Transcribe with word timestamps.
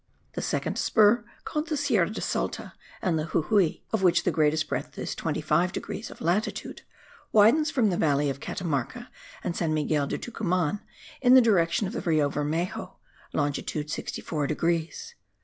The 0.33 0.41
second 0.41 0.79
spur, 0.79 1.23
called 1.43 1.67
the 1.67 1.77
Sierra 1.77 2.09
de 2.09 2.21
Salta 2.21 2.73
and 3.03 3.19
the 3.19 3.25
Jujui, 3.27 3.83
of 3.93 4.01
which 4.01 4.23
the 4.23 4.31
greatest 4.31 4.67
breadth 4.67 4.97
is 4.97 5.13
25 5.13 5.71
degrees 5.71 6.09
of 6.09 6.21
latitude, 6.21 6.81
widens 7.31 7.69
from 7.69 7.91
the 7.91 7.97
valley 7.97 8.27
of 8.27 8.39
Catamarca 8.39 9.09
and 9.43 9.55
San 9.55 9.75
Miguel 9.75 10.07
del 10.07 10.17
Tucuman, 10.17 10.79
in 11.21 11.35
the 11.35 11.39
direction 11.39 11.85
of 11.85 11.93
the 11.93 12.01
Rio 12.01 12.31
Vermejo 12.31 12.95
(longitude 13.31 13.91
64 13.91 14.47
degrees). 14.47 15.13